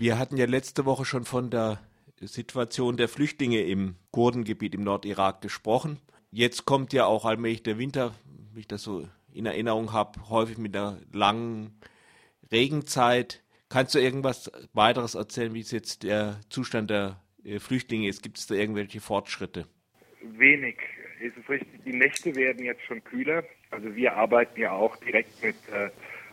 [0.00, 1.78] Wir hatten ja letzte Woche schon von der
[2.22, 5.98] Situation der Flüchtlinge im Kurdengebiet im Nordirak gesprochen.
[6.30, 8.14] Jetzt kommt ja auch allmählich der Winter,
[8.54, 11.78] wie ich das so in Erinnerung habe, häufig mit einer langen
[12.50, 13.42] Regenzeit.
[13.68, 18.22] Kannst du irgendwas weiteres erzählen, wie es jetzt der Zustand der äh, Flüchtlinge ist?
[18.22, 19.66] Gibt es da irgendwelche Fortschritte?
[20.22, 20.78] Wenig.
[21.22, 23.44] Es richtig, die Nächte werden jetzt schon kühler.
[23.70, 25.90] Also wir arbeiten ja auch direkt mit äh,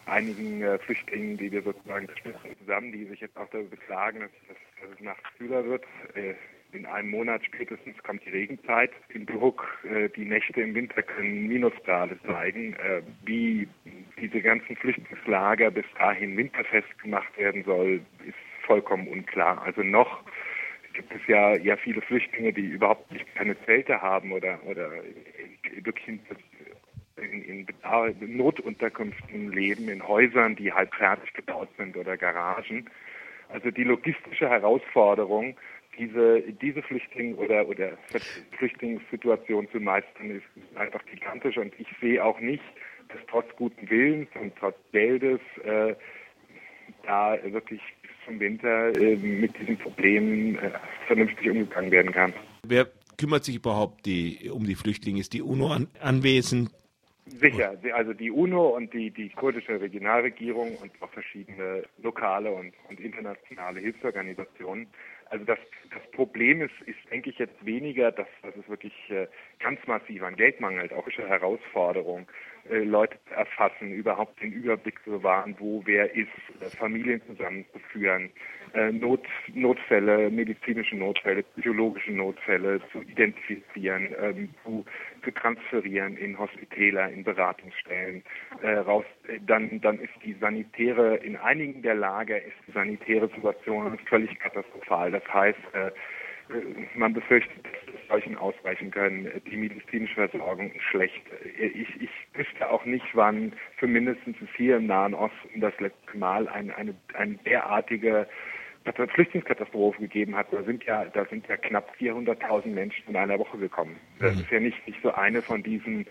[0.08, 2.08] einigen äh, Flüchtlingen, die wir sozusagen
[2.60, 5.84] zusammen, die sich jetzt auch darüber beklagen, dass, dass, dass es nachts kühler wird.
[6.16, 6.34] Äh,
[6.74, 8.92] in einem Monat spätestens kommt die Regenzeit.
[9.10, 12.74] In Bruck, äh, die Nächte im Winter können Minusgrade zeigen.
[12.74, 13.68] Äh, wie
[14.20, 19.62] diese ganzen Flüchtlingslager bis dahin winterfest gemacht werden soll, ist vollkommen unklar.
[19.62, 20.24] Also noch
[20.94, 24.92] gibt es ja, ja viele Flüchtlinge, die überhaupt nicht keine Zelte haben oder, oder
[25.84, 26.20] wirklich
[27.18, 27.66] in,
[28.20, 32.90] in, Notunterkünften leben, in Häusern, die halb fertig gebaut sind oder Garagen.
[33.50, 35.56] Also die logistische Herausforderung,
[35.98, 37.98] diese, diese Flüchtling- oder, oder
[38.58, 41.58] Flüchtlingssituation zu meistern, ist einfach gigantisch.
[41.58, 42.64] Und ich sehe auch nicht,
[43.10, 45.96] dass trotz guten Willens und trotz Geldes äh,
[47.04, 50.72] da wirklich bis zum Winter äh, mit diesen Problemen äh,
[51.08, 52.34] vernünftig umgegangen werden kann.
[52.68, 52.88] Wer
[53.18, 55.20] kümmert sich überhaupt die, um die Flüchtlinge?
[55.20, 56.72] Ist die UNO an, anwesend?
[57.42, 63.00] Sicher, also die UNO und die, die kurdische Regionalregierung und auch verschiedene lokale und, und
[63.00, 64.88] internationale Hilfsorganisationen.
[65.30, 65.60] Also das,
[65.94, 69.28] das Problem ist, ist, denke ich, jetzt weniger, dass, dass es wirklich äh,
[69.60, 72.28] ganz massiv an Geld mangelt, auch eine Herausforderung,
[72.70, 76.28] äh, Leute zu erfassen, überhaupt den Überblick zu bewahren, wo wer ist,
[76.60, 78.32] äh, Familien zusammenzuführen,
[78.92, 84.86] Not, Notfälle, medizinische Notfälle, psychologische Notfälle zu identifizieren, ähm, zu,
[85.24, 88.24] zu transferieren in Hospitäler, in Beratungsstellen
[89.46, 95.12] dann, dann ist die sanitäre, in einigen der Lager ist die sanitäre Situation völlig katastrophal.
[95.20, 95.92] Das heißt, äh,
[96.96, 99.30] man befürchtet, dass solchen ausweichen können.
[99.50, 101.22] Die medizinische Versorgung ist schlecht.
[101.60, 106.48] Ich, ich wüsste auch nicht, wann für mindestens hier im Nahen Osten das letzte Mal
[106.48, 108.28] eine, eine, eine derartige
[109.14, 110.48] Flüchtlingskatastrophe gegeben hat.
[110.52, 113.98] Da sind ja, da sind ja knapp 400.000 Menschen in einer Woche gekommen.
[114.20, 114.42] Das mhm.
[114.42, 116.06] ist ja nicht, nicht so eine von diesen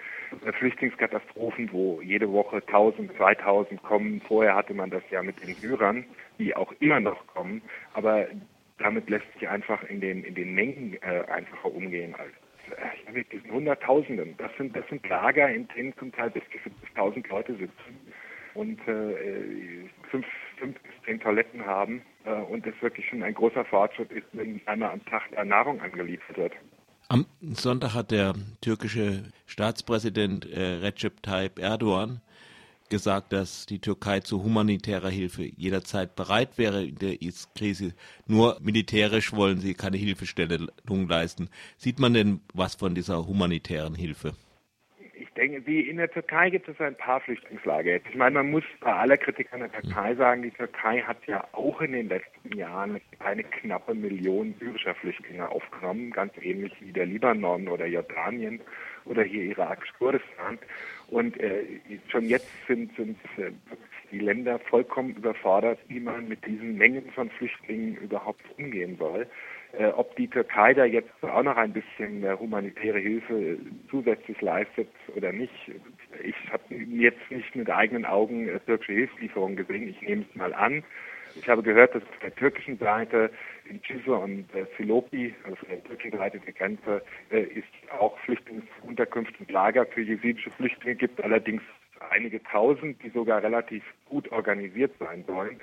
[0.44, 4.20] äh, Flüchtlingskatastrophen, wo jede Woche 1000, 2000 kommen.
[4.20, 6.04] Vorher hatte man das ja mit den Syrern,
[6.38, 7.62] die auch immer noch kommen.
[7.94, 8.26] Aber
[8.78, 12.32] damit lässt sich einfach in den, in den Mengen äh, einfacher umgehen als
[12.76, 14.34] äh, mit diesen Hunderttausenden.
[14.38, 16.59] Das sind, das sind Lager, in denen zum Teil bis zu
[16.98, 18.12] 70.000 Leute sitzen
[18.54, 20.26] und äh, fünf,
[20.59, 24.60] fünf bis zehn Toiletten haben äh, und es wirklich schon ein großer Fortschritt ist, wenn
[24.66, 26.53] einmal am Tag Nahrung angeliefert wird.
[27.09, 32.20] Am Sonntag hat der türkische Staatspräsident äh, Recep Tayyip Erdogan
[32.88, 37.16] gesagt, dass die Türkei zu humanitärer Hilfe jederzeit bereit wäre in der
[37.56, 37.94] Krise.
[38.26, 41.48] Nur militärisch wollen sie keine Hilfestellung leisten.
[41.76, 44.32] Sieht man denn was von dieser humanitären Hilfe?
[45.19, 47.97] Ich denke, wie in der Türkei gibt es ein paar Flüchtlingslager.
[47.97, 51.47] Ich meine, man muss bei aller Kritik an der Türkei sagen, die Türkei hat ja
[51.53, 57.06] auch in den letzten Jahren eine knappe Million syrischer Flüchtlinge aufgenommen, ganz ähnlich wie der
[57.06, 58.60] Libanon oder Jordanien
[59.06, 60.58] oder hier irakisch Kurdistan.
[61.08, 61.64] Und äh,
[62.08, 63.52] schon jetzt sind, sind äh,
[64.10, 69.26] die Länder vollkommen überfordert, wie man mit diesen Mengen von Flüchtlingen überhaupt umgehen soll.
[69.78, 73.58] Äh, ob die Türkei da jetzt auch noch ein bisschen äh, humanitäre Hilfe
[73.90, 75.52] zusätzlich leistet oder nicht,
[76.22, 79.88] ich habe jetzt nicht mit eigenen Augen äh, türkische Hilfslieferungen gesehen.
[79.88, 80.82] Ich nehme es mal an.
[81.38, 83.30] Ich habe gehört, dass auf der türkischen Seite
[83.69, 88.19] in Cizre und äh, Silopi, also von der türkischen Seite der Grenze, äh, ist auch
[88.20, 91.62] Flüchtlingsunterkünfte und Lager für jesidische Flüchtlinge gibt, allerdings
[92.10, 95.60] einige tausend, die sogar relativ gut organisiert sein sollen.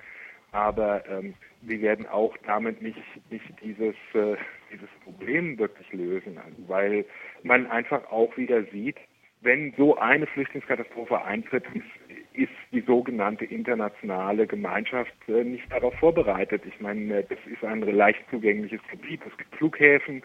[0.51, 3.01] Aber ähm, wir werden auch damit nicht,
[3.31, 4.35] nicht dieses, äh,
[4.71, 7.05] dieses Problem wirklich lösen, weil
[7.41, 8.97] man einfach auch wieder sieht,
[9.41, 12.02] wenn so eine Flüchtlingskatastrophe eintritt, ist,
[12.33, 16.63] ist die sogenannte internationale Gemeinschaft äh, nicht darauf vorbereitet.
[16.65, 19.21] Ich meine, äh, das ist ein leicht zugängliches Gebiet.
[19.29, 20.23] Es gibt Flughäfen,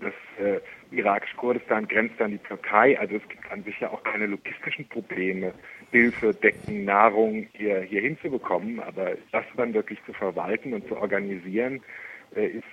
[0.00, 0.60] das äh,
[0.94, 5.52] irakisch-Kurdistan grenzt an die Türkei, also es gibt an sich ja auch keine logistischen Probleme,
[5.90, 8.80] Hilfe, Decken, Nahrung hier, hier hinzubekommen.
[8.80, 11.80] Aber das dann wirklich zu verwalten und zu organisieren,
[12.34, 12.64] äh, ist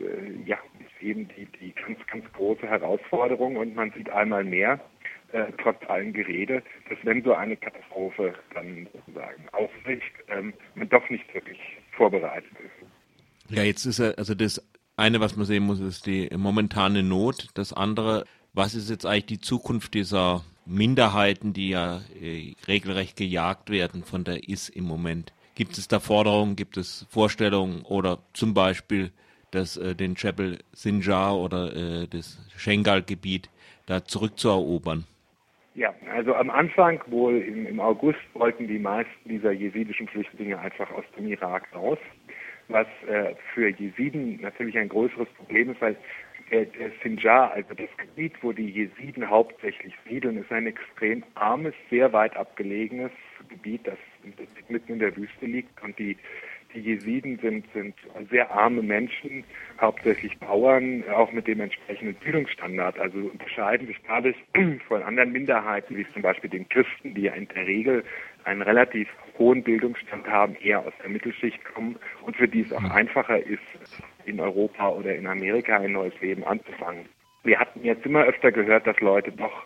[0.00, 4.80] äh, ja, ist eben die, die ganz, ganz große Herausforderung und man sieht einmal mehr,
[5.32, 11.08] äh, trotz allem Gerede, dass wenn so eine Katastrophe dann sozusagen aufbricht, ähm, man doch
[11.10, 11.58] nicht wirklich
[11.96, 13.56] vorbereitet ist.
[13.56, 14.62] Ja, jetzt ist also das
[14.96, 17.48] eine, was man sehen muss, ist die momentane Not.
[17.54, 23.70] Das andere, was ist jetzt eigentlich die Zukunft dieser Minderheiten, die ja äh, regelrecht gejagt
[23.70, 25.32] werden von der IS im Moment?
[25.54, 29.12] Gibt es da Forderungen, gibt es Vorstellungen oder zum Beispiel
[29.50, 33.50] das, äh, den Chapel Sinjar oder äh, das Schengal-Gebiet
[33.86, 35.04] da zurückzuerobern?
[35.74, 40.90] Ja, also am Anfang, wohl im, im, August, wollten die meisten dieser jesidischen Flüchtlinge einfach
[40.90, 41.98] aus dem Irak raus,
[42.68, 45.96] was äh, für Jesiden natürlich ein größeres Problem ist, weil
[46.50, 46.66] der
[47.02, 52.36] Sinjar, also das Gebiet, wo die Jesiden hauptsächlich siedeln, ist ein extrem armes, sehr weit
[52.36, 53.10] abgelegenes
[53.48, 53.96] Gebiet, das
[54.68, 56.18] mitten in der Wüste liegt und die
[56.74, 57.94] die Jesiden sind, sind
[58.30, 59.44] sehr arme Menschen,
[59.80, 62.98] hauptsächlich Bauern, auch mit dem entsprechenden Bildungsstandard.
[62.98, 64.36] Also unterscheiden sich dadurch
[64.88, 68.04] von anderen Minderheiten, wie zum Beispiel den Christen, die ja in der Regel
[68.44, 69.08] einen relativ
[69.38, 73.60] hohen Bildungsstand haben, eher aus der Mittelschicht kommen und für die es auch einfacher ist,
[74.24, 77.06] in Europa oder in Amerika ein neues Leben anzufangen.
[77.44, 79.64] Wir hatten jetzt immer öfter gehört, dass Leute doch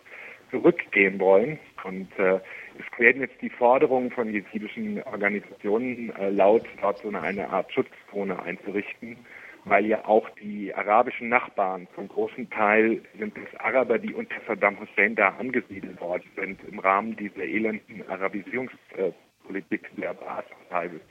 [0.49, 2.39] zurückgehen wollen und äh,
[2.79, 8.41] es werden jetzt die Forderungen von jesidischen Organisationen äh, laut, dort so eine, Art Schutzzone
[8.41, 9.17] einzurichten,
[9.65, 14.79] weil ja auch die arabischen Nachbarn zum großen Teil sind es Araber, die unter Saddam
[14.79, 21.01] Hussein da angesiedelt worden sind im Rahmen dieser elenden Arabisierungspolitik der Baath-Partei bis,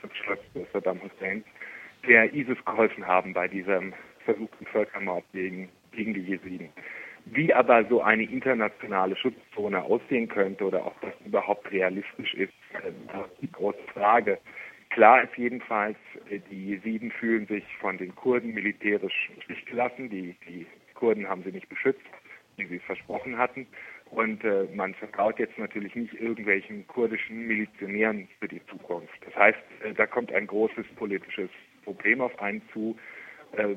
[0.00, 0.38] zum Schluss
[0.72, 1.44] Saddam Hussein,
[2.06, 3.94] der ISIS geholfen haben bei diesem
[4.24, 6.68] versuchten Völkermord gegen, gegen die Jesiden.
[7.26, 12.52] Wie aber so eine internationale Schutzzone aussehen könnte oder ob das überhaupt realistisch ist,
[12.84, 14.38] äh, ist die große Frage.
[14.90, 15.96] Klar ist jedenfalls,
[16.28, 20.10] äh, die Jesiden fühlen sich von den Kurden militärisch nicht gelassen.
[20.10, 22.00] Die, die Kurden haben sie nicht beschützt,
[22.56, 23.66] wie sie es versprochen hatten.
[24.10, 29.14] Und äh, man vertraut jetzt natürlich nicht irgendwelchen kurdischen Milizionären für die Zukunft.
[29.24, 31.48] Das heißt, äh, da kommt ein großes politisches
[31.84, 32.94] Problem auf einen zu,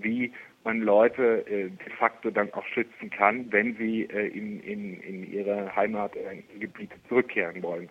[0.02, 0.32] wie
[0.66, 5.32] man Leute äh, de facto dann auch schützen kann, wenn sie äh, in, in, in
[5.32, 7.90] ihre Heimatgebiete zurückkehren wollen.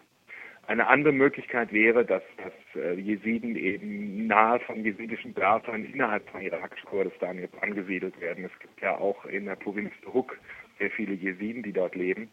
[0.67, 6.41] Eine andere Möglichkeit wäre, dass, dass äh, Jesiden eben nahe von jesidischen Dörfern innerhalb von
[6.41, 8.45] irakisch-Kurdistan jetzt angesiedelt werden.
[8.45, 10.39] Es gibt ja auch in der Provinz Huk
[10.79, 12.29] sehr viele Jesiden, die dort leben.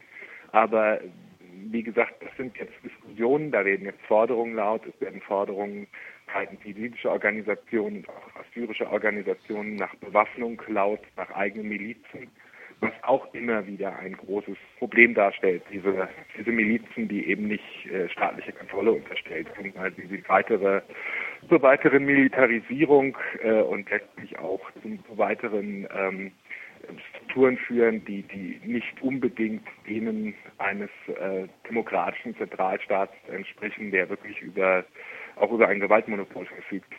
[0.53, 0.99] Aber
[1.51, 5.87] wie gesagt, das sind jetzt Diskussionen, da werden jetzt Forderungen laut, es werden Forderungen
[6.33, 12.29] seitens jesidischer Organisationen, auch assyrische Organisationen nach Bewaffnung laut, nach eigenen Milizen,
[12.79, 15.61] was auch immer wieder ein großes Problem darstellt.
[15.71, 20.81] Diese, diese Milizen, die eben nicht äh, staatliche Kontrolle unterstellt sind, also diese weitere,
[21.47, 26.31] zur weiteren Militarisierung äh, und letztlich auch zu, zu weiteren ähm,
[27.31, 34.83] Strukturen führen, die, die nicht unbedingt denen eines äh, demokratischen Zentralstaats entsprechen, der wirklich über,
[35.37, 36.91] auch über ein Gewaltmonopol verfügt.